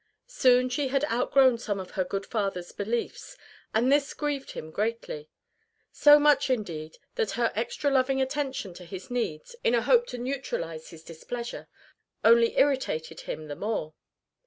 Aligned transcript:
Soon 0.25 0.67
she 0.67 0.87
had 0.87 1.03
outgrown 1.11 1.59
some 1.59 1.79
of 1.79 1.91
her 1.91 2.03
good 2.03 2.25
father's 2.25 2.71
beliefs, 2.71 3.37
and 3.71 3.91
this 3.91 4.15
grieved 4.15 4.53
him 4.53 4.71
greatly; 4.71 5.29
so 5.91 6.17
much, 6.17 6.49
indeed, 6.49 6.97
that 7.13 7.33
her 7.37 7.51
extra 7.53 7.91
loving 7.91 8.19
attention 8.19 8.73
to 8.73 8.83
his 8.85 9.11
needs, 9.11 9.55
in 9.63 9.75
a 9.75 9.83
hope 9.83 10.07
to 10.07 10.17
neutralize 10.17 10.89
his 10.89 11.03
displeasure, 11.03 11.67
only 12.23 12.57
irritated 12.57 13.19
him 13.19 13.45
the 13.47 13.55
more. 13.55 13.93